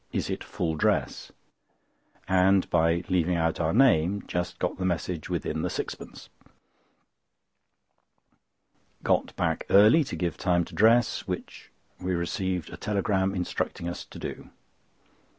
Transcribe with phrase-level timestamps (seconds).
[0.11, 1.31] Is it full dress?"
[2.27, 6.27] and by leaving out our name, just got the message within the sixpence.
[9.03, 11.69] Got back early to give time to dress, which
[11.99, 14.49] we received a telegram instructing us to do.